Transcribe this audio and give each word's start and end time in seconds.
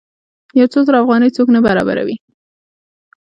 یو 0.59 0.67
څو 0.73 0.79
زره 0.87 0.97
افغانۍ 1.03 1.29
څوک 1.37 1.47
نه 1.55 1.59
برابروي. 1.65 2.15